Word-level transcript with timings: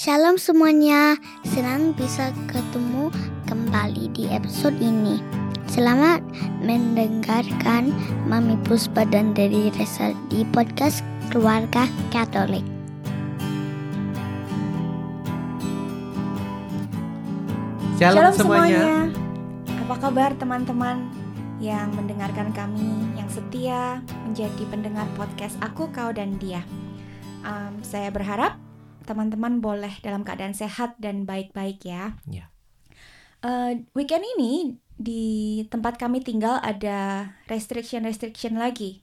Shalom 0.00 0.40
semuanya, 0.40 1.20
senang 1.44 1.92
bisa 1.92 2.32
ketemu 2.48 3.12
kembali 3.44 4.08
di 4.16 4.32
episode 4.32 4.72
ini. 4.80 5.20
Selamat 5.68 6.24
mendengarkan 6.64 7.92
Mami 8.24 8.56
Puspa 8.64 9.04
dan 9.04 9.36
Dedi 9.36 9.68
Resa 9.76 10.16
di 10.32 10.48
podcast 10.56 11.04
Keluarga 11.28 11.84
Katolik. 12.08 12.64
Shalom, 18.00 18.32
semuanya. 18.32 19.12
Apa 19.84 20.00
kabar 20.00 20.32
teman-teman 20.40 21.12
yang 21.60 21.92
mendengarkan 21.92 22.48
kami, 22.56 23.04
yang 23.20 23.28
setia 23.28 24.00
menjadi 24.24 24.64
pendengar 24.72 25.04
podcast 25.20 25.60
Aku, 25.60 25.92
Kau, 25.92 26.08
dan 26.08 26.40
Dia. 26.40 26.64
Um, 27.44 27.84
saya 27.84 28.08
berharap 28.08 28.69
teman-teman 29.10 29.58
boleh 29.58 29.90
dalam 30.06 30.22
keadaan 30.22 30.54
sehat 30.54 30.94
dan 31.02 31.26
baik-baik 31.26 31.82
ya. 31.82 32.14
Ya. 32.30 32.46
Uh, 33.42 33.82
weekend 33.98 34.22
ini 34.38 34.78
di 34.94 35.64
tempat 35.66 35.98
kami 35.98 36.22
tinggal 36.22 36.62
ada 36.62 37.26
restriction-restriction 37.50 38.54
lagi. 38.54 39.02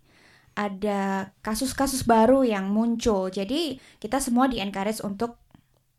Ada 0.55 1.35
kasus-kasus 1.43 2.07
baru 2.07 2.47
yang 2.47 2.71
muncul. 2.71 3.27
Jadi 3.27 3.75
kita 3.99 4.23
semua 4.23 4.47
di 4.47 4.63
encourage 4.63 5.03
untuk 5.03 5.35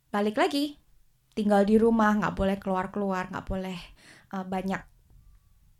balik 0.08 0.40
lagi 0.40 0.80
tinggal 1.36 1.62
di 1.62 1.78
rumah, 1.78 2.18
nggak 2.18 2.34
boleh 2.34 2.56
keluar-keluar, 2.58 3.30
nggak 3.30 3.46
boleh 3.46 3.78
uh, 4.34 4.42
banyak 4.42 4.82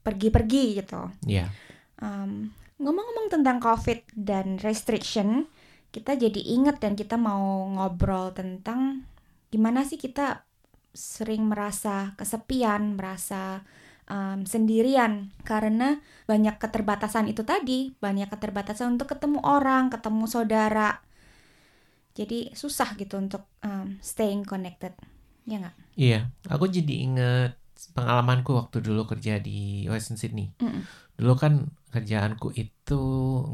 pergi-pergi 0.07 0.65
gitu. 0.79 1.11
Iya. 1.27 1.51
Um, 1.99 2.55
ngomong-ngomong 2.79 3.27
tentang 3.35 3.59
COVID 3.59 4.15
dan 4.15 4.63
restriction, 4.63 5.51
kita 5.89 6.17
jadi 6.21 6.41
inget 6.41 6.79
dan 6.79 6.95
kita 6.95 7.17
mau 7.17 7.65
ngobrol 7.73 8.37
tentang 8.37 9.09
gimana 9.49 9.85
sih 9.89 9.97
kita 9.97 10.45
sering 10.93 11.49
merasa 11.49 12.13
kesepian, 12.21 12.99
merasa 12.99 13.65
um, 14.09 14.43
sendirian 14.45 15.31
karena 15.45 16.01
banyak 16.27 16.57
keterbatasan 16.59 17.31
itu 17.31 17.45
tadi, 17.45 17.95
banyak 18.01 18.29
keterbatasan 18.29 18.99
untuk 18.99 19.15
ketemu 19.15 19.41
orang, 19.45 19.93
ketemu 19.93 20.25
saudara. 20.27 21.01
Jadi 22.19 22.51
susah 22.51 22.99
gitu 22.99 23.15
untuk 23.15 23.47
um, 23.63 23.95
staying 24.03 24.43
connected, 24.43 24.91
ya 25.47 25.63
nggak? 25.63 25.77
Iya, 25.95 26.21
aku 26.51 26.67
jadi 26.67 26.95
inget 27.07 27.53
pengalamanku 27.95 28.59
waktu 28.59 28.83
dulu 28.83 29.07
kerja 29.07 29.39
di 29.39 29.87
Western 29.87 30.19
Sydney. 30.19 30.51
Mm-mm. 30.59 30.83
Dulu 31.15 31.35
kan 31.39 31.71
kerjaanku 31.89 32.53
itu 32.55 33.03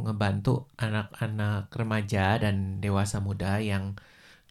ngebantu 0.05 0.67
anak-anak 0.77 1.71
remaja 1.71 2.39
dan 2.43 2.83
dewasa 2.83 3.23
muda 3.23 3.63
yang 3.63 3.95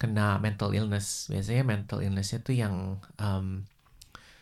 kena 0.00 0.40
mental 0.40 0.72
illness. 0.74 1.28
Biasanya 1.30 1.64
mental 1.64 2.00
illnessnya 2.02 2.40
tuh 2.42 2.56
yang 2.56 2.98
um, 3.20 3.62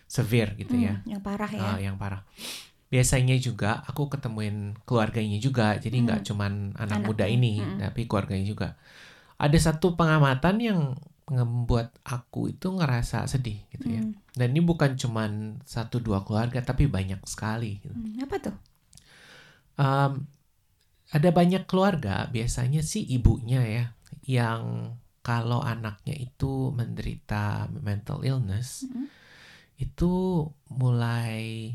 severe 0.07 0.53
gitu 0.61 0.77
ya, 0.77 1.01
Hmm, 1.01 1.09
yang 1.19 1.23
parah 1.25 1.49
ya. 1.51 1.61
uh, 1.77 1.79
yang 1.81 1.97
parah. 1.97 2.23
Biasanya 2.93 3.41
juga 3.41 3.81
aku 3.89 4.13
ketemuin 4.13 4.77
keluarganya 4.85 5.41
juga, 5.41 5.81
jadi 5.81 5.97
nggak 6.05 6.21
cuman 6.29 6.77
anak 6.77 7.01
Anaknya, 7.01 7.09
muda 7.09 7.25
ini, 7.25 7.65
mm. 7.65 7.81
tapi 7.81 8.05
keluarganya 8.05 8.45
juga. 8.45 8.69
Ada 9.41 9.73
satu 9.73 9.97
pengamatan 9.97 10.57
yang 10.61 10.81
membuat 11.33 11.97
aku 12.05 12.53
itu 12.53 12.69
ngerasa 12.69 13.25
sedih 13.25 13.65
gitu 13.73 13.89
ya. 13.89 14.05
Hmm, 14.05 14.13
Dan 14.37 14.53
ini 14.53 14.61
bukan 14.61 15.01
cuman 15.01 15.63
satu 15.65 16.05
dua 16.05 16.21
keluarga, 16.29 16.61
tapi 16.61 16.85
banyak 16.85 17.25
sekali. 17.25 17.81
Gitu. 17.81 17.95
hmm, 17.97 18.21
apa 18.29 18.37
tuh? 18.43 18.57
Um, 19.77 20.27
ada 21.13 21.29
banyak 21.29 21.69
keluarga, 21.69 22.29
biasanya 22.33 22.81
sih 22.81 23.05
ibunya 23.05 23.61
ya, 23.65 23.85
yang 24.25 24.95
kalau 25.23 25.63
anaknya 25.63 26.17
itu 26.19 26.73
menderita 26.75 27.71
mental 27.71 28.25
illness, 28.27 28.89
Mm. 28.89 29.07
itu 29.79 30.13
mulai 30.73 31.73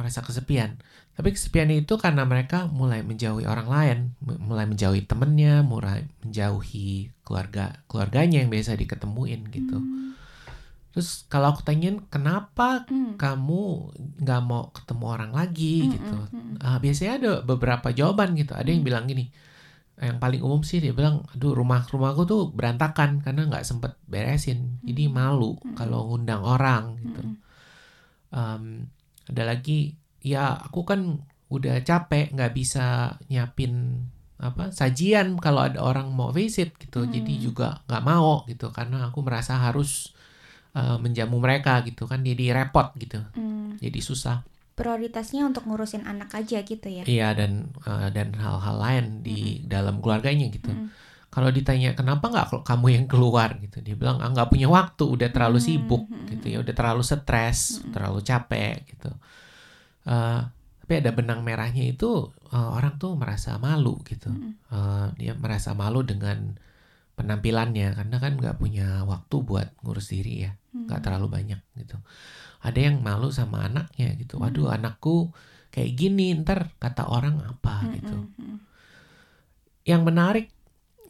merasa 0.00 0.24
kesepian. 0.24 0.80
Tapi 1.12 1.36
kesepian 1.36 1.68
itu 1.68 2.00
karena 2.00 2.24
mereka 2.24 2.64
mulai 2.72 3.04
menjauhi 3.04 3.44
orang 3.44 3.68
lain, 3.68 3.98
mulai 4.24 4.64
menjauhi 4.64 5.04
temennya, 5.04 5.60
mulai 5.60 6.08
menjauhi 6.24 7.12
keluarga 7.20 7.84
keluarganya 7.84 8.40
yang 8.40 8.48
biasa 8.48 8.80
diketemuin 8.80 9.52
gitu. 9.52 9.76
Hmm, 9.76 10.16
Terus 10.90 11.30
kalau 11.30 11.54
aku 11.54 11.62
tanyain 11.62 12.02
kenapa 12.10 12.82
hmm, 12.90 13.14
kamu 13.14 13.94
nggak 14.26 14.40
mau 14.42 14.74
ketemu 14.74 15.04
orang 15.06 15.30
lagi 15.30 15.86
hmm, 15.86 15.90
gitu, 15.94 16.18
hmm, 16.18 16.30
hmm. 16.34 16.54
Ah, 16.58 16.78
biasanya 16.82 17.12
ada 17.22 17.32
beberapa 17.46 17.94
jawaban 17.94 18.34
gitu. 18.34 18.58
Ada 18.58 18.66
yang 18.74 18.82
bilang 18.82 19.06
gini, 19.06 19.30
yang 20.02 20.18
paling 20.18 20.42
umum 20.42 20.66
sih 20.66 20.82
dia 20.82 20.90
bilang, 20.90 21.22
aduh 21.30 21.54
rumah 21.54 21.86
rumahku 21.86 22.26
tuh 22.26 22.50
berantakan 22.50 23.22
karena 23.22 23.46
nggak 23.46 23.62
sempet 23.62 23.94
beresin, 24.10 24.82
jadi 24.82 25.06
malu 25.06 25.54
kalau 25.78 26.10
ngundang 26.10 26.42
orang 26.42 26.98
gitu. 26.98 27.22
Hmm. 27.22 27.36
Em, 28.34 28.64
ada 29.30 29.42
lagi, 29.46 29.94
ya 30.18 30.58
aku 30.58 30.82
kan 30.82 31.22
udah 31.50 31.82
capek 31.86 32.34
nggak 32.34 32.54
bisa 32.54 33.14
nyiapin 33.26 34.06
apa 34.40 34.72
sajian 34.72 35.36
kalau 35.36 35.66
ada 35.66 35.84
orang 35.84 36.10
mau 36.16 36.32
visit 36.32 36.72
gitu, 36.80 37.04
jadi 37.06 37.32
juga 37.38 37.84
nggak 37.86 38.04
mau 38.06 38.42
gitu 38.48 38.72
karena 38.72 39.12
aku 39.12 39.20
merasa 39.20 39.60
harus 39.60 40.16
eh, 40.72 40.96
menjamu 40.98 41.36
mereka 41.38 41.82
gitu 41.82 42.06
kan, 42.06 42.22
jadi 42.22 42.54
repot 42.54 42.94
gitu, 42.96 43.20
Hmm. 43.34 43.76
jadi 43.78 44.00
susah. 44.00 44.46
prioritasnya 44.70 45.44
untuk 45.44 45.68
ngurusin 45.68 46.08
anak 46.08 46.32
aja 46.32 46.64
gitu 46.64 46.88
ya. 46.88 47.04
Iya 47.04 47.36
dan 47.36 47.68
eh, 47.84 48.08
dan 48.16 48.32
hal-hal 48.32 48.76
lain 48.80 49.06
di 49.20 49.60
dalam 49.68 50.00
keluarganya 50.00 50.48
gitu. 50.48 50.72
Mm. 50.72 50.88
Kalau 51.28 51.52
ditanya 51.52 51.92
kenapa 51.92 52.32
nggak 52.32 52.46
kalau 52.48 52.62
kamu 52.64 52.86
yang 52.96 53.04
keluar 53.04 53.60
gitu, 53.60 53.84
dia 53.84 53.92
bilang 53.92 54.24
ah 54.24 54.32
nggak 54.32 54.48
punya 54.48 54.72
waktu, 54.72 55.04
udah 55.04 55.28
terlalu 55.28 55.60
Hmm, 55.60 55.66
sibuk 55.68 56.02
hmm, 56.08 56.26
gitu 56.32 56.46
ya, 56.48 56.58
udah 56.64 56.72
terlalu 56.72 57.02
stres, 57.04 57.84
terlalu 57.92 58.24
capek 58.24 58.88
gitu. 58.88 59.12
Eh, 60.08 60.40
tapi 60.80 60.92
ada 60.96 61.10
benang 61.12 61.44
merahnya 61.44 61.84
itu 61.84 62.32
eh, 62.50 62.56
orang 62.72 62.96
tuh 62.96 63.14
merasa 63.20 63.60
malu 63.60 64.00
gitu. 64.08 64.32
Hmm. 64.32 64.56
Eh, 64.72 65.06
dia 65.20 65.32
merasa 65.36 65.76
malu 65.76 66.00
dengan 66.02 66.56
penampilannya 67.14 68.00
karena 68.00 68.16
kan 68.16 68.32
nggak 68.40 68.56
punya 68.56 69.04
waktu 69.04 69.36
buat 69.44 69.68
ngurus 69.84 70.08
diri 70.10 70.48
ya, 70.48 70.56
Hmm. 70.70 70.86
nggak 70.86 71.00
terlalu 71.02 71.26
banyak 71.30 71.60
gitu. 71.76 71.98
Ada 72.62 72.78
yang 72.90 73.02
malu 73.02 73.28
sama 73.34 73.66
anaknya 73.66 74.14
gitu. 74.20 74.38
Hmm. 74.38 74.46
Waduh 74.46 74.70
anakku 74.70 75.34
kayak 75.70 75.94
gini 75.94 76.34
ntar 76.42 76.70
kata 76.78 77.06
orang 77.10 77.42
apa 77.42 77.86
Hmm, 77.86 77.92
gitu. 77.98 78.16
hmm, 78.16 78.34
hmm. 78.38 78.56
Yang 79.86 80.02
menarik 80.06 80.46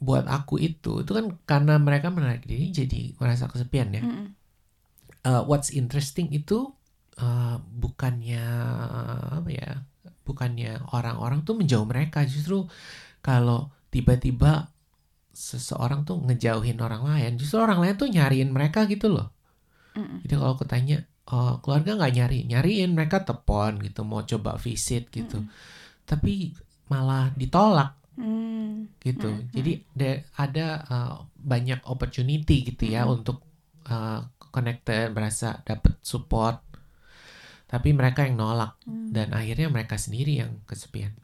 buat 0.01 0.25
aku 0.25 0.57
itu 0.57 1.05
itu 1.05 1.13
kan 1.13 1.37
karena 1.45 1.77
mereka 1.77 2.09
menarik 2.09 2.49
diri 2.49 2.73
jadi 2.73 3.13
merasa 3.21 3.47
kesepian 3.47 3.93
ya. 3.93 4.03
Hmm, 4.05 4.29
Uh, 5.21 5.45
what's 5.45 5.69
interesting 5.69 6.33
itu 6.33 6.73
uh, 7.21 7.61
bukannya 7.61 8.41
apa 9.37 9.51
ya? 9.53 9.85
Bukannya 10.25 10.81
orang-orang 10.97 11.45
tuh 11.45 11.61
menjauh 11.61 11.85
mereka 11.85 12.25
justru 12.25 12.65
kalau 13.21 13.69
tiba-tiba 13.93 14.73
seseorang 15.37 16.09
tuh 16.09 16.25
ngejauhin 16.25 16.81
orang 16.81 17.05
lain, 17.05 17.37
justru 17.37 17.61
orang 17.61 17.85
lain 17.85 18.01
tuh 18.01 18.09
nyariin 18.09 18.49
mereka 18.49 18.89
gitu 18.89 19.13
loh. 19.13 19.29
Hmm. 19.97 20.23
Jadi 20.27 20.35
kalau 20.35 20.53
aku 20.55 20.65
tanya, 20.67 20.99
oh, 21.31 21.59
keluarga 21.63 21.97
nggak 21.97 22.13
nyari, 22.15 22.39
nyariin 22.47 22.91
mereka 22.93 23.23
telepon 23.23 23.81
gitu, 23.81 24.03
mau 24.07 24.23
coba 24.23 24.55
visit 24.57 25.09
gitu, 25.09 25.43
tapi 26.05 26.55
malah 26.91 27.31
ditolak 27.35 27.97
Hmm. 28.19 28.91
gitu. 29.01 29.33
Hmm, 29.33 29.49
Jadi 29.49 29.81
de- 29.97 30.29
ada 30.37 30.67
uh, 30.85 31.15
banyak 31.41 31.81
opportunity 31.89 32.67
gitu 32.69 32.85
ya 32.85 33.09
Hmm. 33.09 33.17
untuk 33.17 33.41
uh, 33.89 34.21
connected, 34.53 35.15
merasa 35.15 35.63
dapat 35.63 35.97
support, 36.05 36.61
tapi 37.65 37.95
mereka 37.95 38.27
yang 38.27 38.37
nolak 38.37 38.77
Hmm. 38.85 39.09
dan 39.15 39.33
akhirnya 39.33 39.71
mereka 39.71 39.97
sendiri 39.97 40.43
yang 40.43 40.61
kesepian. 40.69 41.15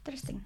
Interesting. 0.00 0.40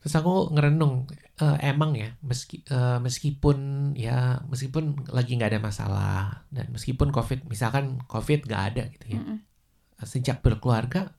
Terus 0.00 0.14
aku 0.16 0.50
ngerenung, 0.50 1.06
eh, 1.34 1.56
emang 1.66 1.98
ya, 1.98 2.14
meski, 2.22 2.62
eh, 2.66 2.98
meskipun 3.02 3.58
ya 3.98 4.38
meskipun 4.46 5.08
lagi 5.10 5.34
nggak 5.34 5.50
ada 5.56 5.62
masalah 5.62 6.46
dan 6.54 6.70
meskipun 6.70 7.10
covid, 7.10 7.42
misalkan 7.50 7.98
covid 8.06 8.46
nggak 8.46 8.62
ada 8.70 8.82
gitu 8.90 9.18
ya, 9.18 9.20
Hmm. 9.20 9.38
sejak 10.02 10.42
berkeluarga 10.42 11.10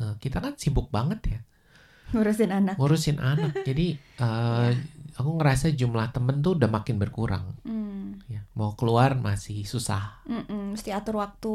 eh, 0.00 0.14
kita 0.20 0.42
kan 0.42 0.58
sibuk 0.58 0.92
banget 0.92 1.20
ya 1.24 1.40
Ngurusin 2.12 2.50
anak. 2.52 2.76
ngurusin 2.76 3.18
anak, 3.18 3.52
jadi 3.68 3.96
eh, 3.96 4.70
aku 5.16 5.30
ngerasa 5.40 5.72
jumlah 5.72 6.12
temen 6.12 6.44
tuh 6.44 6.58
udah 6.60 6.68
makin 6.68 7.00
berkurang. 7.00 7.56
Hmm. 7.64 8.20
Ya, 8.28 8.44
mau 8.52 8.72
keluar 8.76 9.16
masih 9.16 9.64
susah. 9.64 10.20
Mm-mm, 10.28 10.76
mesti 10.76 10.92
atur 10.92 11.18
waktu 11.18 11.54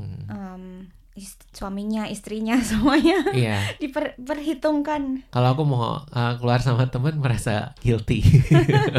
Hmm. 0.00 0.88
Is- 1.18 1.38
suaminya, 1.52 2.06
istrinya 2.08 2.56
semuanya 2.68 3.18
Iya, 3.34 3.76
diperhitungkan. 3.82 5.26
kalau 5.34 5.48
aku 5.54 5.62
mau 5.66 6.02
eh, 6.10 6.32
keluar 6.38 6.60
sama 6.62 6.86
temen 6.88 7.18
merasa 7.18 7.74
guilty, 7.82 8.22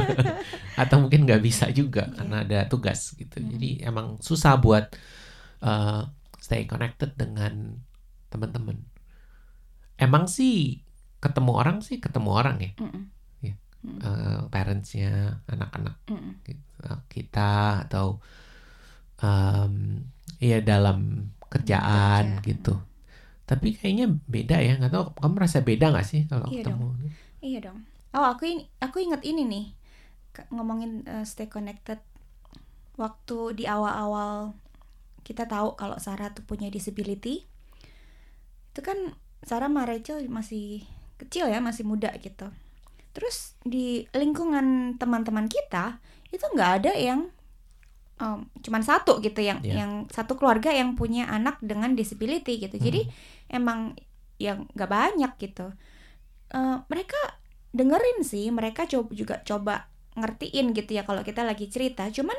atau 0.82 0.96
mungkin 1.04 1.24
nggak 1.28 1.42
bisa 1.44 1.70
juga 1.72 2.08
karena 2.12 2.44
ada 2.46 2.60
tugas 2.68 3.16
gitu. 3.16 3.38
Jadi 3.40 3.84
emang 3.84 4.20
susah 4.22 4.60
buat 4.60 4.92
eh, 5.64 6.02
stay 6.42 6.64
connected 6.68 7.16
dengan 7.16 7.80
teman-teman. 8.32 8.78
Emang 10.00 10.26
sih 10.26 10.82
ketemu 11.22 11.52
orang 11.54 11.78
sih 11.86 12.02
ketemu 12.02 12.30
orang 12.34 12.58
ya. 12.60 12.72
Mm-mm. 12.82 13.04
Eh, 13.82 14.40
parentsnya 14.54 15.42
anak-anak 15.50 15.98
Mm-mm. 16.10 16.38
kita 17.10 17.82
atau 17.90 18.22
em, 19.22 19.74
ya 20.42 20.58
dalam 20.62 21.30
kerjaan 21.52 22.40
Kerja. 22.40 22.48
gitu. 22.48 22.74
Tapi 23.44 23.76
kayaknya 23.76 24.08
beda 24.32 24.64
ya, 24.64 24.80
nggak 24.80 24.92
tahu 24.96 25.06
kamu 25.20 25.34
merasa 25.36 25.60
beda 25.60 25.92
nggak 25.92 26.08
sih 26.08 26.24
kalau 26.32 26.48
Iya 26.48 26.64
ketemu? 26.64 26.88
Iya 27.44 27.60
dong. 27.68 27.80
Oh, 28.16 28.24
aku 28.24 28.48
ini 28.48 28.64
aku 28.80 29.04
ingat 29.04 29.22
ini 29.28 29.44
nih. 29.44 29.66
Ngomongin 30.56 31.04
uh, 31.04 31.28
stay 31.28 31.52
connected. 31.52 32.00
Waktu 32.96 33.60
di 33.60 33.68
awal-awal 33.68 34.56
kita 35.28 35.46
tahu 35.48 35.76
kalau 35.76 36.00
Sarah 36.00 36.32
tuh 36.32 36.48
punya 36.48 36.72
disability. 36.72 37.44
Itu 38.72 38.80
kan 38.80 39.20
Sarah 39.44 39.68
sama 39.68 39.84
Rachel 39.84 40.24
masih 40.32 40.88
kecil 41.20 41.52
ya, 41.52 41.60
masih 41.60 41.84
muda 41.84 42.16
gitu. 42.24 42.48
Terus 43.12 43.60
di 43.68 44.08
lingkungan 44.16 44.96
teman-teman 44.96 45.52
kita 45.52 46.00
itu 46.32 46.46
nggak 46.56 46.72
ada 46.84 46.92
yang 46.96 47.28
um, 48.22 48.46
cuman 48.62 48.86
satu 48.86 49.18
gitu 49.20 49.42
yang 49.42 49.60
Iya. 49.60 49.82
yang 49.82 49.92
satu 50.08 50.38
keluarga 50.38 50.70
yang 50.70 50.94
punya 50.94 51.26
anak 51.26 51.58
dengan 51.60 51.98
disability 51.98 52.62
gitu. 52.62 52.78
Jadi 52.78 53.10
emang 53.50 53.98
yang 54.38 54.70
nggak 54.72 54.90
banyak 54.90 55.32
gitu. 55.38 55.74
Eh, 56.50 56.78
mereka 56.86 57.18
dengerin 57.72 58.22
sih, 58.22 58.52
mereka 58.52 58.86
coba 58.86 59.10
juga 59.12 59.36
coba 59.42 59.90
ngertiin 60.14 60.76
gitu 60.76 60.92
ya 60.92 61.04
kalau 61.04 61.24
kita 61.24 61.42
lagi 61.42 61.66
cerita. 61.68 62.06
Cuman 62.08 62.36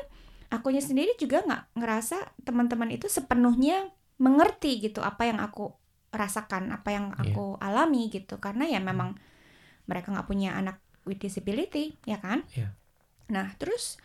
akunya 0.47 0.79
sendiri 0.79 1.17
juga 1.17 1.41
nggak 1.41 1.63
ngerasa 1.75 2.17
teman-teman 2.41 2.93
itu 2.93 3.09
sepenuhnya 3.09 3.89
mengerti 4.21 4.79
gitu 4.79 5.01
apa 5.01 5.25
yang 5.25 5.41
aku 5.41 5.73
rasakan, 6.13 6.69
apa 6.69 6.93
yang 6.93 7.09
Iya. 7.17 7.33
aku 7.33 7.57
alami 7.57 8.07
gitu. 8.07 8.37
Karena 8.37 8.69
ya 8.69 8.77
memang 8.77 9.17
mereka 9.83 10.13
nggak 10.13 10.27
punya 10.29 10.53
anak 10.53 10.77
with 11.03 11.19
disability, 11.19 11.97
ya 12.05 12.21
kan? 12.21 12.45
Iya. 12.53 12.71
Nah 13.33 13.51
terus 13.57 13.97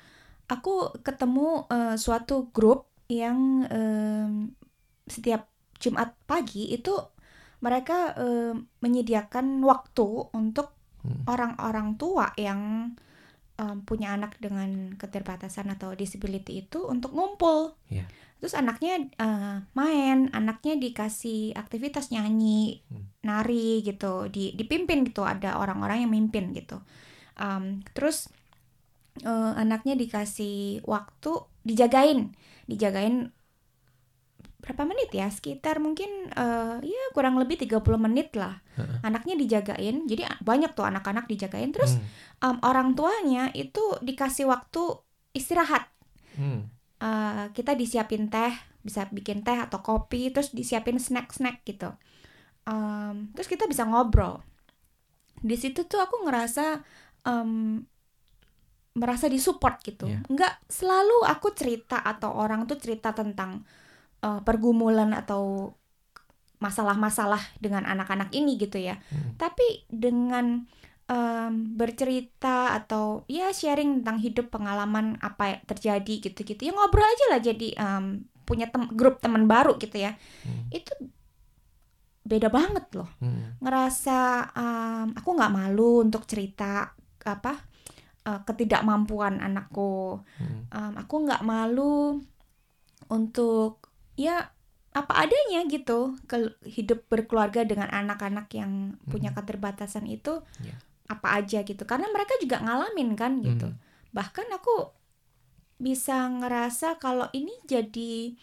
aku 0.48 0.98
ketemu 1.04 1.68
eh, 1.68 1.96
suatu 1.96 2.48
grup 2.50 2.88
yang 3.08 3.64
em, 3.68 4.52
setiap 5.08 5.48
Jumat 5.78 6.12
pagi 6.26 6.72
itu 6.72 6.92
mereka 7.60 8.12
em, 8.16 8.66
menyediakan 8.80 9.62
waktu 9.64 10.32
untuk 10.34 10.74
Hmm. 10.98 11.22
orang-orang 11.30 11.94
tua 11.94 12.34
yang 12.34 12.92
em, 13.54 13.76
punya 13.86 14.18
anak 14.18 14.34
dengan 14.42 14.98
keterbatasan 14.98 15.70
atau 15.70 15.94
disability 15.94 16.66
itu 16.66 16.82
untuk 16.90 17.14
ngumpul. 17.14 17.78
Iya. 17.86 18.04
Terus 18.42 18.54
anaknya 18.58 19.06
eh, 19.06 19.56
main, 19.78 20.26
anaknya 20.34 20.74
dikasih 20.74 21.54
aktivitas 21.54 22.10
nyanyi, 22.10 22.82
Hmm. 22.90 23.06
nari 23.22 23.82
gitu, 23.86 24.26
di 24.26 24.58
dipimpin 24.58 25.06
gitu, 25.06 25.22
ada 25.22 25.58
orang-orang 25.62 26.02
yang 26.02 26.12
mimpin 26.12 26.50
gitu. 26.50 26.82
Em, 27.38 27.86
terus 27.94 28.26
eh, 29.22 29.52
anaknya 29.56 29.94
dikasih 29.98 30.82
waktu 30.86 31.32
dijagain, 31.64 32.32
dijagain 32.66 33.30
berapa 34.58 34.82
menit 34.84 35.14
ya? 35.14 35.30
Sekitar 35.30 35.78
mungkin 35.78 36.30
eh, 36.34 36.76
ya 36.82 37.02
kurang 37.14 37.38
lebih 37.38 37.56
30 37.62 37.96
menit 37.96 38.34
lah. 38.34 38.58
Heeh. 38.76 38.98
Anaknya 39.06 39.34
dijagain. 39.38 40.04
Jadi 40.10 40.26
banyak 40.42 40.74
tuh 40.74 40.84
anak-anak 40.84 41.30
dijagain. 41.30 41.70
Terus 41.70 41.96
Hmm. 42.42 42.54
em, 42.54 42.56
orang 42.62 42.94
tuanya 42.98 43.50
itu 43.54 43.80
dikasih 44.02 44.46
waktu 44.50 44.98
istirahat. 45.34 45.86
Hmm. 46.36 46.70
Eh, 46.98 47.44
kita 47.54 47.78
disiapin 47.78 48.26
teh, 48.26 48.50
bisa 48.82 49.06
bikin 49.14 49.46
teh 49.46 49.54
atau 49.54 49.78
kopi, 49.82 50.34
terus 50.34 50.50
disiapin 50.50 50.98
snack-snack 50.98 51.62
gitu. 51.62 51.94
Em, 52.66 53.30
terus 53.34 53.46
kita 53.46 53.64
bisa 53.70 53.86
ngobrol. 53.86 54.42
Di 55.38 55.54
situ 55.54 55.86
tuh 55.86 56.02
aku 56.02 56.26
ngerasa 56.26 56.82
em, 57.22 57.86
merasa 58.96 59.28
disupport 59.28 59.76
gitu. 59.84 60.06
Iya. 60.08 60.24
Nggak 60.30 60.54
selalu 60.70 61.26
aku 61.26 61.52
cerita 61.52 62.00
atau 62.00 62.32
orang 62.32 62.64
tuh 62.64 62.78
cerita 62.80 63.12
tentang 63.12 63.66
eh, 64.22 64.40
pergumulan 64.42 65.12
atau 65.12 65.72
masalah-masalah 66.58 67.38
dengan 67.62 67.86
anak-anak 67.86 68.34
ini 68.34 68.58
gitu 68.58 68.82
ya. 68.82 68.98
Hmm. 69.14 69.38
Tapi 69.38 69.86
dengan 69.86 70.66
em, 71.08 71.52
bercerita 71.72 72.76
atau 72.76 73.24
ya 73.26 73.48
sharing 73.48 74.02
tentang 74.02 74.18
hidup 74.20 74.52
pengalaman 74.52 75.16
apa 75.24 75.56
yang 75.56 75.60
terjadi 75.64 76.14
gitu-gitu 76.20 76.68
ya 76.68 76.72
ngobrol 76.76 77.00
aja 77.06 77.24
lah 77.32 77.40
jadi 77.40 77.68
em, 77.74 78.28
punya 78.44 78.68
tem- 78.68 78.92
grup 78.92 79.16
teman 79.24 79.48
baru 79.48 79.80
gitu 79.80 79.96
ya 79.96 80.20
Hmm. 80.44 80.68
itu 80.68 80.92
beda 82.28 82.52
banget 82.52 82.92
loh 82.92 83.08
Hmm. 83.24 83.56
ngerasa 83.64 84.18
em, 84.52 85.06
aku 85.16 85.28
nggak 85.32 85.54
malu 85.54 86.04
untuk 86.04 86.28
cerita 86.28 86.92
apa 87.24 87.56
eh, 88.28 88.40
ketidakmampuan 88.44 89.40
anakku 89.40 90.20
Hmm. 90.36 90.68
Em, 90.68 90.92
aku 91.00 91.24
nggak 91.24 91.40
malu 91.42 92.20
untuk 93.08 93.88
ya 94.20 94.52
apa 94.92 95.12
adanya 95.24 95.64
gitu 95.64 96.16
ke 96.26 96.36
hidup 96.66 97.06
berkeluarga 97.08 97.62
dengan 97.64 97.88
anak-anak 97.88 98.50
yang 98.52 98.98
punya 99.08 99.30
Hmm. 99.32 99.38
keterbatasan 99.38 100.04
itu 100.04 100.42
Ya. 100.60 100.74
apa 101.08 101.40
aja 101.40 101.64
gitu 101.64 101.88
karena 101.88 102.04
mereka 102.12 102.36
juga 102.36 102.60
ngalamin 102.60 103.16
kan 103.16 103.40
gitu 103.40 103.72
Hmm. 103.72 103.78
bahkan 104.12 104.44
aku 104.52 104.92
bisa 105.78 106.26
ngerasa 106.26 106.98
kalau 106.98 107.30
ini 107.32 107.54
jadi 107.64 108.34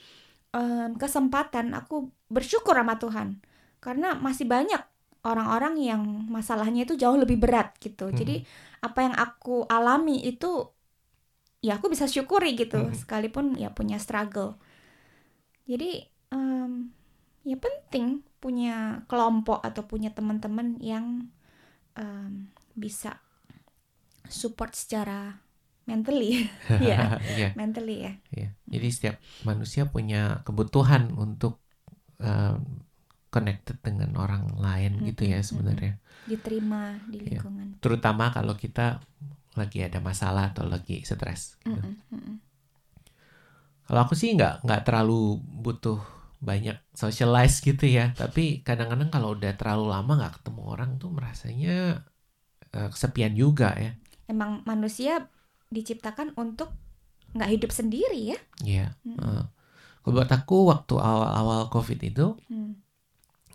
em, 0.55 0.95
kesempatan 0.95 1.75
aku 1.75 2.07
bersyukur 2.31 2.73
sama 2.73 2.95
Tuhan 2.95 3.43
karena 3.83 4.15
masih 4.15 4.47
banyak 4.47 4.79
orang-orang 5.25 5.75
yang 5.81 6.01
masalahnya 6.29 6.85
itu 6.85 6.95
jauh 6.95 7.17
lebih 7.17 7.37
berat 7.41 7.73
gitu 7.81 8.13
Hmm. 8.13 8.17
jadi 8.17 8.35
apa 8.85 8.99
yang 9.01 9.15
aku 9.17 9.65
alami 9.67 10.21
itu 10.21 10.69
ya 11.65 11.81
aku 11.81 11.89
bisa 11.89 12.05
syukuri 12.05 12.53
gitu 12.53 12.77
Hmm. 12.77 12.93
sekalipun 12.93 13.57
ya 13.57 13.73
punya 13.73 13.97
struggle 13.97 14.55
jadi 15.65 16.05
em, 16.29 16.93
ya 17.41 17.57
penting 17.57 18.21
punya 18.37 19.01
kelompok 19.09 19.65
atau 19.65 19.81
punya 19.89 20.13
teman-teman 20.13 20.77
yang 20.77 21.25
em, 21.97 22.53
bisa 22.77 23.17
support 24.29 24.73
secara 24.73 25.37
mentally 25.85 26.49
ya 26.81 27.17
Iya. 27.37 27.49
mentally 27.59 27.97
ya 28.05 28.13
Iya. 28.33 28.49
Jadi 28.65 28.87
setiap 28.91 29.15
manusia 29.45 29.85
punya 29.89 30.41
kebutuhan 30.43 31.13
untuk 31.15 31.61
um, 32.21 32.84
connected 33.35 33.75
dengan 33.83 34.15
orang 34.15 34.55
lain 34.55 35.03
gitu 35.03 35.27
ya 35.27 35.43
sebenarnya. 35.43 35.99
diterima 36.25 36.95
di 37.05 37.19
Iya. 37.21 37.43
lingkungan 37.43 37.77
Terutama 37.77 38.31
kalau 38.31 38.55
kita 38.55 39.03
lagi 39.53 39.83
ada 39.83 39.99
masalah 39.99 40.49
atau 40.49 40.63
lagi 40.65 41.03
stres. 41.03 41.59
gitu. 41.61 41.75
Mm-mm, 41.75 41.93
mm-mm. 42.09 42.35
Kalau 43.85 43.99
aku 44.01 44.17
sih 44.17 44.33
nggak 44.33 44.65
nggak 44.65 44.81
terlalu 44.81 45.37
butuh 45.61 46.01
banyak 46.41 46.77
socialize 46.91 47.61
gitu 47.61 47.85
ya. 47.85 48.11
Tapi 48.13 48.65
kadang-kadang 48.65 49.09
kalau 49.09 49.37
udah 49.37 49.53
terlalu 49.53 49.85
lama 49.87 50.11
nggak 50.17 50.41
ketemu 50.41 50.61
orang 50.65 50.89
tuh 50.97 51.09
merasanya 51.09 52.01
uh, 52.71 52.89
kesepian 52.89 53.33
juga 53.33 53.75
ya. 53.75 53.91
emang 54.25 54.65
manusia 54.65 55.29
diciptakan 55.69 56.33
untuk 56.33 56.73
nggak 57.37 57.51
hidup 57.51 57.69
sendiri 57.69 58.33
ya 58.33 58.39
Iya. 58.65 58.87
Mm-mm. 59.05 59.21
uh. 59.21 59.45
Kalau 60.01 60.13
buat 60.13 60.29
aku 60.29 60.57
waktu 60.65 60.93
awal-awal 60.97 61.69
COVID 61.69 61.99
itu 62.01 62.33
Hmm. 62.45 62.77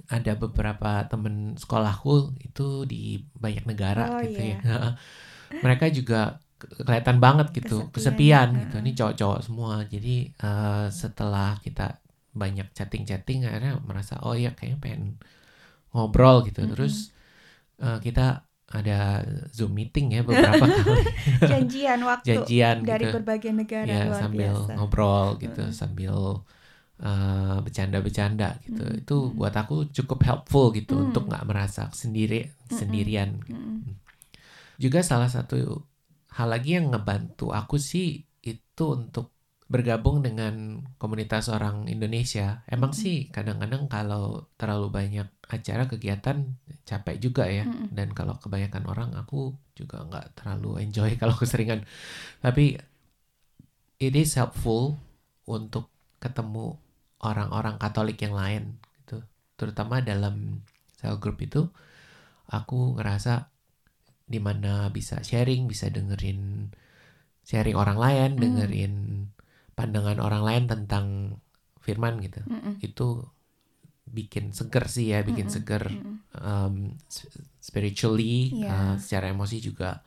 Ada 0.09 0.33
beberapa 0.43 0.89
temen 1.11 1.35
sekolahku 1.63 2.11
itu 2.47 2.63
di 2.93 2.97
banyak 3.45 3.65
negara 3.71 4.03
Oh, 4.11 4.21
gitu 4.23 4.41
iya. 4.41 4.57
ya. 4.57 4.59
Mereka 5.65 5.87
juga 5.99 6.17
ke- 6.61 6.85
kelihatan 6.87 7.19
banget 7.25 7.47
gitu, 7.57 7.89
Kesepian, 7.95 7.95
kesepian, 7.95 8.49
gitu. 8.63 8.75
Ini 8.83 8.91
cowok-cowok 8.99 9.41
semua. 9.47 9.75
Jadi 9.95 10.11
eh, 10.45 10.85
setelah 10.93 11.49
kita 11.65 11.83
banyak 12.43 12.67
chatting-chatting 12.77 13.39
akhirnya 13.49 13.73
merasa 13.89 14.15
oh 14.27 14.35
ya 14.39 14.51
kayaknya 14.57 14.79
pengen 14.85 15.03
ngobrol 15.95 16.37
gitu. 16.49 16.61
Mm-mm. 16.61 16.71
Terus 16.73 17.13
eh, 17.83 17.99
kita 18.07 18.45
ada 18.71 19.25
Zoom 19.57 19.73
meeting 19.79 20.15
ya 20.17 20.23
beberapa 20.23 20.67
kali 20.77 21.03
janjian 21.49 22.01
waktu 22.11 22.41
janjian 22.45 22.77
dari 22.89 23.05
gitu. 23.05 23.11
berbagai 23.11 23.53
negara 23.61 23.93
ya 23.93 23.97
luar 24.05 24.23
sambil 24.23 24.53
biasa 24.53 24.75
ngobrol 24.77 25.41
gitu 25.43 25.61
Mm-mm. 25.61 25.73
sambil 25.73 26.15
eh, 27.09 27.57
bercanda-bercanda 27.65 28.49
gitu 28.67 28.85
Mm-mm. 28.85 29.01
itu 29.03 29.17
buat 29.39 29.55
aku 29.63 29.75
cukup 29.97 30.19
helpful 30.29 30.67
gitu 30.79 30.95
Mm. 30.97 31.05
untuk 31.11 31.23
nggak 31.31 31.45
merasa 31.51 31.83
sendiri 31.93 32.41
sendirian 32.71 33.31
Mm-mm. 33.49 34.01
juga 34.81 35.01
salah 35.05 35.29
satu 35.29 35.85
hal 36.37 36.49
lagi 36.55 36.79
yang 36.79 36.93
ngebantu 36.95 37.53
aku 37.53 37.77
sih 37.77 38.25
itu 38.43 38.85
untuk 38.97 39.35
bergabung 39.71 40.19
dengan 40.27 40.83
komunitas 40.99 41.47
orang 41.47 41.87
Indonesia 41.87 42.67
emang 42.67 42.91
Mm-mm. 42.91 43.03
sih 43.03 43.17
kadang-kadang 43.31 43.87
kalau 43.87 44.51
terlalu 44.59 44.89
banyak 44.91 45.29
acara 45.47 45.87
kegiatan 45.87 46.39
capek 46.89 47.17
juga 47.23 47.45
ya 47.47 47.65
Mm-mm. 47.67 47.91
dan 47.95 48.11
kalau 48.19 48.35
kebanyakan 48.43 48.85
orang 48.91 49.11
aku 49.15 49.55
juga 49.79 50.03
nggak 50.07 50.27
terlalu 50.39 50.83
enjoy 50.87 51.11
kalau 51.23 51.35
keseringan 51.39 51.87
tapi 52.43 52.79
it 54.01 54.15
is 54.17 54.35
helpful 54.35 54.99
untuk 55.47 55.87
ketemu 56.21 56.77
orang-orang 57.21 57.77
Katolik 57.83 58.19
yang 58.25 58.35
lain 58.37 58.63
gitu 59.05 59.21
terutama 59.59 60.01
dalam 60.01 60.65
cell 60.99 61.17
group 61.23 61.39
itu 61.45 61.69
aku 62.51 62.99
ngerasa 62.99 63.49
di 64.31 64.39
mana 64.39 64.89
bisa 64.95 65.21
sharing, 65.27 65.67
bisa 65.67 65.91
dengerin 65.91 66.71
sharing 67.45 67.75
orang 67.75 67.99
lain, 67.99 68.31
Hmm. 68.37 68.43
dengerin 68.43 68.95
pandangan 69.75 70.19
orang 70.23 70.43
lain 70.47 70.65
tentang 70.71 71.07
firman 71.83 72.21
gitu. 72.23 72.41
Mm-mm. 72.47 72.79
Itu 72.79 73.27
bikin 74.11 74.51
seger 74.51 74.87
sih 74.91 75.15
ya, 75.15 75.23
bikin 75.23 75.47
Mm-mm. 75.51 75.55
seger 75.55 75.83
Mm-mm. 75.87 76.17
um, 76.43 76.75
spiritually, 77.63 78.55
Iya. 78.55 78.71
uh, 78.71 78.95
secara 78.99 79.31
emosi 79.31 79.63
juga 79.63 80.03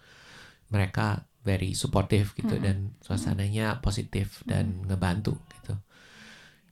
mereka 0.72 1.24
very 1.44 1.76
supportive 1.76 2.32
gitu 2.40 2.56
Mm-mm. 2.56 2.66
dan 2.66 2.78
suasananya 3.04 3.80
positif 3.84 4.42
dan 4.48 4.84
ngebantu 4.88 5.36
gitu. 5.60 5.76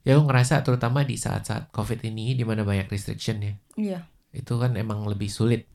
Ya 0.01 0.17
aku 0.17 0.25
ngerasa 0.25 0.65
terutama 0.65 1.05
di 1.05 1.13
saat-saat 1.13 1.69
COVID 1.69 2.01
ini 2.03 2.33
di 2.33 2.41
mana 2.41 2.65
banyak 2.65 2.89
restriction 2.89 3.37
ya, 3.39 3.53
Iya. 3.77 3.99
itu 4.33 4.57
kan 4.57 4.73
emang 4.73 5.05
lebih 5.05 5.29
sulit. 5.29 5.69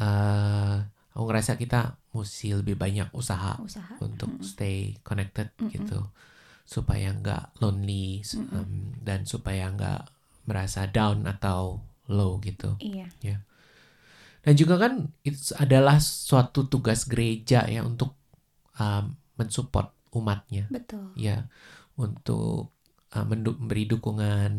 Eh, 0.00 0.76
aku 1.12 1.24
ngerasa 1.24 1.54
kita 1.54 1.94
mesti 2.10 2.56
lebih 2.56 2.74
banyak 2.74 3.12
usaha 3.12 3.54
Usaha. 3.60 3.94
untuk 4.02 4.34
Mm-mm. 4.34 4.42
stay 4.42 4.98
connected 5.04 5.52
Mm-mm. 5.60 5.70
gitu 5.70 6.00
supaya 6.64 7.10
nggak 7.12 7.60
lonely 7.60 8.22
um, 8.50 8.94
dan 8.98 9.22
supaya 9.22 9.70
nggak 9.70 10.10
merasa 10.46 10.86
down 10.86 11.26
atau 11.26 11.78
low 12.08 12.40
gitu. 12.40 12.74
Iya. 12.80 13.06
Dan 14.40 14.54
juga 14.56 14.80
kan 14.80 15.12
itu 15.20 15.52
adalah 15.54 16.00
suatu 16.00 16.64
tugas 16.64 17.04
gereja 17.04 17.68
ya 17.68 17.84
untuk 17.84 18.16
um, 18.74 19.12
mensupport 19.36 19.92
umatnya 20.10 20.66
Betul. 20.66 21.12
ya 21.14 21.44
untuk 21.94 22.72
uh, 23.12 23.24
memberi 23.24 23.84
dukungan 23.84 24.52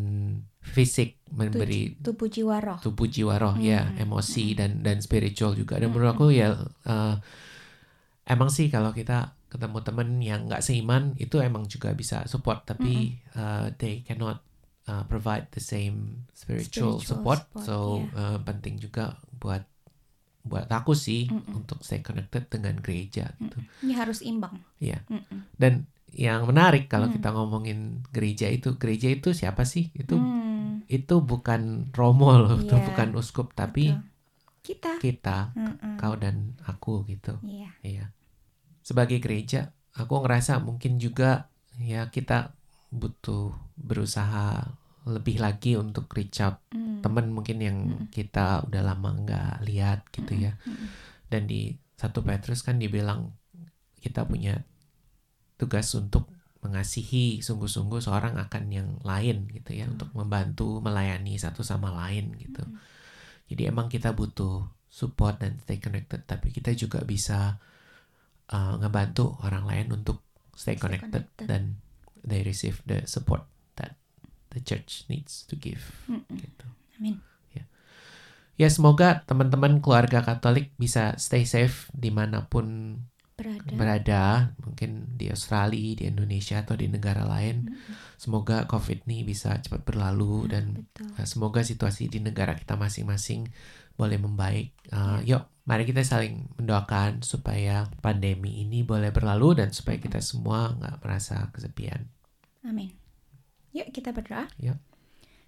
fisik, 0.61 1.17
memberi 1.29 1.97
Tubuh 1.97 2.27
jiwa 2.27 2.57
roh. 2.59 2.77
tubuh 2.79 3.05
jiwa 3.05 3.35
roh 3.35 3.55
ya, 3.57 3.81
Hmm, 3.87 3.97
emosi 3.99 4.53
dan 4.53 4.81
dan 4.81 4.99
spiritual 4.99 5.53
juga. 5.53 5.75
Dan 5.75 5.89
Hmm, 5.89 5.95
menurut 5.95 6.11
aku 6.13 6.27
ya 6.29 6.53
uh, 6.85 7.15
emang 8.25 8.47
sih 8.47 8.67
kalau 8.67 8.91
kita 8.91 9.33
ketemu 9.51 9.77
temen 9.83 10.09
yang 10.21 10.47
nggak 10.47 10.63
seiman 10.63 11.11
itu 11.17 11.35
emang 11.37 11.67
juga 11.67 11.91
bisa 11.91 12.23
support 12.23 12.63
tapi 12.63 13.19
uh, 13.35 13.67
they 13.75 13.99
cannot 13.99 14.39
uh, 14.87 15.03
provide 15.05 15.51
the 15.51 15.59
same 15.59 16.23
spiritual, 16.31 16.95
Spiritual 16.95 17.03
support. 17.03 17.41
support, 17.51 17.65
So 17.67 17.75
uh, 18.15 18.39
penting 18.41 18.79
juga 18.79 19.19
buat 19.35 19.67
buat 20.41 20.65
aku 20.65 20.97
sih 20.97 21.29
Mm-mm. 21.29 21.53
untuk 21.53 21.83
stay 21.83 22.01
connected 22.01 22.49
dengan 22.49 22.79
gereja 22.79 23.29
gitu. 23.37 23.61
Ini 23.83 23.93
harus 23.93 24.23
imbang. 24.23 24.57
Iya. 24.79 25.05
Mm-mm. 25.05 25.53
Dan 25.53 25.85
yang 26.11 26.43
menarik 26.43 26.91
kalau 26.91 27.07
Hmm. 27.07 27.15
kita 27.15 27.29
ngomongin 27.31 28.03
gereja 28.11 28.51
itu, 28.51 28.75
gereja 28.75 29.07
itu 29.07 29.31
siapa 29.31 29.63
sih? 29.63 29.89
Itu 29.95 30.19
Hmm, 30.19 30.83
itu 30.91 31.23
bukan 31.23 31.91
romo 31.95 32.35
loh, 32.35 32.59
itu 32.63 32.75
Iya, 32.75 32.83
bukan 32.83 33.15
uskup, 33.15 33.55
tapi 33.55 33.95
betul. 33.95 34.03
kita. 34.61 34.91
kita, 34.99 35.37
Mm-mm. 35.55 35.95
kau 35.97 36.13
dan 36.19 36.53
aku 36.67 37.07
gitu. 37.07 37.39
Iya. 37.41 37.71
Iya. 37.81 38.05
Sebagai 38.83 39.23
gereja, 39.23 39.71
aku 39.95 40.21
ngerasa 40.21 40.59
mungkin 40.59 40.99
juga 40.99 41.47
ya 41.79 42.11
kita 42.11 42.53
butuh 42.91 43.55
berusaha 43.79 44.67
lebih 45.07 45.41
lagi 45.41 45.79
untuk 45.79 46.11
reach 46.13 46.43
out 46.43 46.61
Mm. 46.75 47.01
temen 47.01 47.25
mungkin 47.33 47.57
yang 47.57 47.77
Mm. 47.89 48.05
kita 48.11 48.61
udah 48.67 48.81
lama 48.83 49.09
nggak 49.15 49.53
lihat 49.65 50.05
gitu 50.13 50.35
ya. 50.37 50.59
Mm-mm. 50.67 50.87
Dan 51.31 51.47
di 51.47 51.73
satu 51.95 52.21
Petrus 52.21 52.61
kan 52.61 52.77
dibilang 52.77 53.33
kita 53.97 54.25
punya 54.25 54.61
tugas 55.61 55.93
untuk 55.93 56.25
mengasihi 56.65 57.45
sungguh-sungguh 57.45 58.01
seorang 58.01 58.41
akan 58.41 58.63
yang 58.73 58.89
lain 59.05 59.45
gitu 59.53 59.77
ya, 59.77 59.85
untuk 59.85 60.09
membantu 60.17 60.81
melayani 60.81 61.37
satu 61.37 61.61
sama 61.61 61.93
lain 61.93 62.33
gitu. 62.41 62.65
Mm. 62.65 62.77
Jadi 63.53 63.61
emang 63.69 63.87
kita 63.93 64.17
butuh 64.17 64.65
support 64.89 65.37
dan 65.37 65.61
stay 65.61 65.77
connected, 65.77 66.25
tapi 66.25 66.49
kita 66.49 66.73
juga 66.73 67.05
bisa 67.05 67.61
uh, 68.49 68.73
ngebantu 68.81 69.37
orang 69.45 69.69
lain 69.69 69.87
untuk 70.01 70.25
stay 70.57 70.73
Stay 70.73 70.81
connected, 70.81 71.29
connected. 71.29 71.45
dan 71.45 71.63
they 72.25 72.41
receive 72.41 72.81
the 72.89 73.05
support 73.05 73.45
that 73.77 73.97
the 74.53 74.61
church 74.61 75.05
needs 75.09 75.45
to 75.45 75.53
give. 75.53 75.81
Mm-mm. 76.09 76.25
Gitu. 76.37 76.65
Amin. 76.97 77.21
Ya 78.61 78.69
semoga 78.69 79.25
teman-teman 79.25 79.81
keluarga 79.81 80.21
Katolik 80.21 80.69
bisa 80.77 81.17
stay 81.17 81.49
safe 81.49 81.89
di 81.97 82.13
mana 82.13 82.45
pun 82.45 82.93
Berada. 83.41 83.77
berada, 83.77 84.25
mungkin 84.61 85.17
di 85.17 85.33
Australia, 85.33 85.97
di 85.97 86.03
Indonesia 86.07 86.61
atau 86.61 86.77
di 86.77 86.85
negara 86.87 87.25
lain. 87.25 87.67
Mm-mm. 87.67 87.93
Semoga 88.21 88.69
COVID 88.69 89.09
ini 89.09 89.25
bisa 89.25 89.57
cepat 89.57 89.81
berlalu 89.81 90.51
dan 90.53 90.85
Betul. 90.85 91.09
uh, 91.17 91.25
semoga 91.25 91.65
situasi 91.65 92.05
di 92.05 92.21
negara 92.21 92.53
kita 92.53 92.77
masing-masing 92.77 93.49
boleh 93.97 94.21
membaik. 94.21 94.77
Uh, 94.93 95.21
Yuk, 95.25 95.41
mari 95.65 95.85
kita 95.89 96.05
saling 96.05 96.49
mendoakan 96.61 97.25
supaya 97.25 97.89
pandemi 98.01 98.61
ini 98.61 98.85
boleh 98.85 99.09
berlalu 99.09 99.61
dan 99.61 99.69
supaya 99.73 99.97
kita 99.97 100.21
semua 100.21 100.77
nggak 100.77 101.01
merasa 101.01 101.49
kesepian. 101.49 102.05
Amin. 102.61 102.93
Yuk 103.73 103.89
kita 103.89 104.13
berdoa. 104.13 104.45
Yuk. 104.61 104.77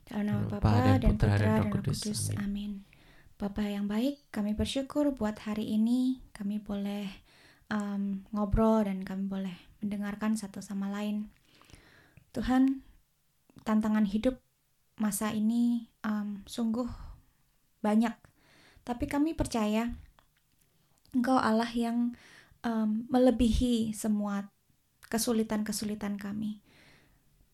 Dalam 0.03 0.25
nama 0.27 0.43
Bapa 0.49 0.99
dan 0.99 0.99
dan 0.99 1.15
Putra 1.15 1.35
dan 1.39 1.51
Roh 1.63 1.67
Kudus. 1.79 1.99
Kudus. 2.03 2.21
Amin. 2.35 2.41
Amin. 2.41 2.71
Bapa 3.33 3.65
yang 3.65 3.89
baik, 3.89 4.29
kami 4.31 4.55
bersyukur 4.55 5.11
buat 5.11 5.35
hari 5.43 5.75
ini 5.75 6.23
kami 6.31 6.63
boleh 6.63 7.09
um, 7.73 8.21
ngobrol 8.29 8.85
dan 8.85 9.01
kami 9.01 9.25
boleh 9.25 9.57
mendengarkan 9.81 10.37
satu 10.37 10.61
sama 10.61 10.93
lain. 10.93 11.33
Tuhan, 12.37 12.85
tantangan 13.65 14.05
hidup 14.05 14.37
masa 15.01 15.33
ini 15.33 15.89
um, 16.05 16.45
sungguh 16.45 16.85
banyak, 17.81 18.13
tapi 18.85 19.09
kami 19.09 19.33
percaya 19.33 19.89
Engkau 21.13 21.37
Allah 21.37 21.69
yang 21.69 22.17
um, 22.65 23.05
melebihi 23.09 23.93
semua 23.93 24.49
kesulitan-kesulitan 25.13 26.17
kami. 26.17 26.57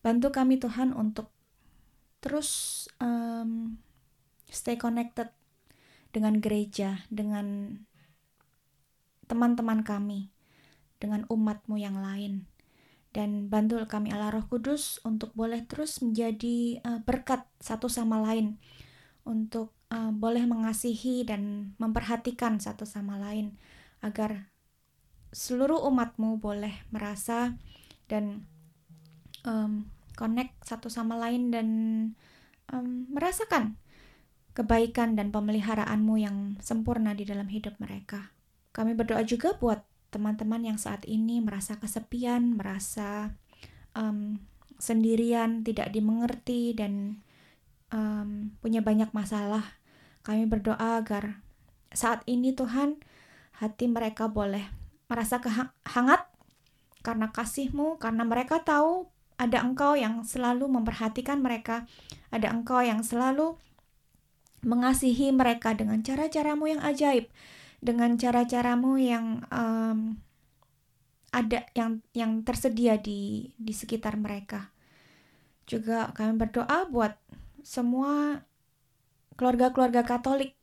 Bantu 0.00 0.32
kami 0.32 0.56
Tuhan 0.56 0.96
untuk 0.96 1.28
terus 2.24 2.88
um, 3.04 3.76
stay 4.48 4.80
connected 4.80 5.28
dengan 6.08 6.40
gereja, 6.40 7.04
dengan 7.12 7.76
teman-teman 9.30 9.86
kami, 9.86 10.34
dengan 10.98 11.22
umatmu 11.30 11.78
yang 11.78 12.02
lain. 12.02 12.50
Dan 13.10 13.50
bantu 13.50 13.78
kami 13.86 14.10
Allah 14.14 14.30
Roh 14.30 14.46
Kudus 14.46 15.02
untuk 15.02 15.34
boleh 15.34 15.66
terus 15.66 15.98
menjadi 16.02 16.78
uh, 16.82 17.00
berkat 17.02 17.46
satu 17.58 17.90
sama 17.90 18.22
lain. 18.22 18.58
Untuk 19.26 19.74
uh, 19.90 20.14
boleh 20.14 20.46
mengasihi 20.46 21.26
dan 21.26 21.74
memperhatikan 21.78 22.58
satu 22.58 22.86
sama 22.86 23.18
lain. 23.18 23.58
Agar 24.02 24.50
seluruh 25.34 25.82
umatmu 25.90 26.38
boleh 26.38 26.74
merasa 26.90 27.54
dan 28.06 28.46
um, 29.46 29.90
connect 30.14 30.54
satu 30.62 30.86
sama 30.86 31.18
lain 31.18 31.50
dan 31.50 31.68
um, 32.70 33.10
merasakan 33.10 33.78
kebaikan 34.54 35.14
dan 35.14 35.30
pemeliharaanmu 35.30 36.14
yang 36.18 36.36
sempurna 36.58 37.14
di 37.14 37.22
dalam 37.26 37.46
hidup 37.46 37.78
mereka. 37.78 38.34
Kami 38.80 38.96
berdoa 38.96 39.20
juga 39.28 39.52
buat 39.60 39.84
teman-teman 40.08 40.64
yang 40.64 40.80
saat 40.80 41.04
ini 41.04 41.44
merasa 41.44 41.76
kesepian, 41.76 42.56
merasa 42.56 43.36
um, 43.92 44.40
sendirian, 44.80 45.60
tidak 45.60 45.92
dimengerti, 45.92 46.72
dan 46.72 47.20
um, 47.92 48.56
punya 48.64 48.80
banyak 48.80 49.12
masalah. 49.12 49.76
Kami 50.24 50.48
berdoa 50.48 50.96
agar 50.96 51.44
saat 51.92 52.24
ini 52.24 52.56
Tuhan, 52.56 52.96
hati 53.60 53.84
mereka 53.84 54.32
boleh 54.32 54.64
merasa 55.12 55.44
kehangat 55.44 56.24
karena 57.04 57.28
kasih-Mu, 57.28 58.00
karena 58.00 58.24
mereka 58.24 58.64
tahu 58.64 59.12
ada 59.36 59.60
Engkau 59.60 59.92
yang 59.92 60.24
selalu 60.24 60.72
memperhatikan 60.72 61.44
mereka, 61.44 61.84
ada 62.32 62.48
Engkau 62.48 62.80
yang 62.80 63.04
selalu 63.04 63.60
mengasihi 64.64 65.36
mereka 65.36 65.76
dengan 65.76 66.00
cara-caramu 66.00 66.72
yang 66.72 66.80
ajaib, 66.80 67.28
dengan 67.80 68.16
cara-caramu 68.20 69.00
yang 69.00 69.44
um, 69.48 70.20
ada 71.32 71.64
yang 71.72 72.04
yang 72.12 72.44
tersedia 72.44 73.00
di 73.00 73.52
di 73.56 73.72
sekitar 73.72 74.20
mereka. 74.20 74.70
Juga 75.64 76.12
kami 76.12 76.36
berdoa 76.36 76.86
buat 76.90 77.16
semua 77.64 78.44
keluarga-keluarga 79.40 80.04
Katolik 80.04 80.56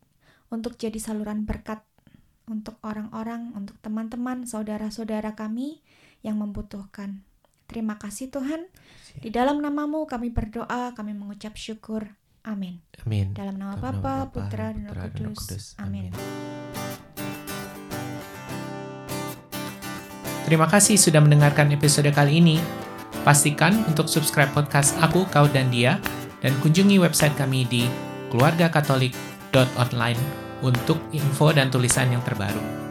untuk 0.54 0.78
jadi 0.78 1.00
saluran 1.02 1.44
berkat 1.44 1.82
untuk 2.48 2.80
orang-orang, 2.82 3.52
untuk 3.54 3.76
teman-teman, 3.84 4.48
saudara-saudara 4.48 5.36
kami 5.36 5.84
yang 6.24 6.40
membutuhkan. 6.40 7.22
Terima 7.68 8.00
kasih 8.00 8.32
Tuhan. 8.32 8.72
Di 9.20 9.28
dalam 9.28 9.60
namamu 9.60 10.08
kami 10.08 10.32
berdoa, 10.32 10.96
kami 10.96 11.12
mengucap 11.12 11.60
syukur. 11.60 12.08
Amin. 12.48 12.80
Amin. 13.04 13.36
Dalam 13.36 13.60
nama 13.60 13.76
Bapa, 13.76 14.32
Putra, 14.32 14.72
dan 14.72 14.88
Roh 14.88 15.12
Kudus. 15.12 15.36
Kudus. 15.44 15.66
Amin. 15.76 16.16
Terima 20.48 20.64
kasih 20.64 20.96
sudah 20.96 21.20
mendengarkan 21.20 21.76
episode 21.76 22.08
kali 22.16 22.40
ini. 22.40 22.56
Pastikan 23.28 23.84
untuk 23.84 24.08
subscribe 24.08 24.48
podcast 24.56 24.96
Aku, 25.04 25.28
Kau, 25.28 25.44
dan 25.52 25.68
Dia 25.68 26.00
dan 26.40 26.56
kunjungi 26.64 27.04
website 27.04 27.36
kami 27.36 27.68
di 27.68 27.84
keluargakatolik.online 28.32 30.22
untuk 30.64 31.04
info 31.12 31.52
dan 31.52 31.68
tulisan 31.68 32.16
yang 32.16 32.24
terbaru. 32.24 32.87